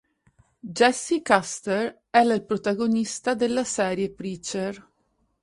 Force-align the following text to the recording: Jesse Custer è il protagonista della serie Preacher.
Jesse 0.77 1.21
Custer 1.21 2.01
è 2.09 2.17
il 2.21 2.43
protagonista 2.43 3.35
della 3.35 3.63
serie 3.63 4.09
Preacher. 4.09 4.89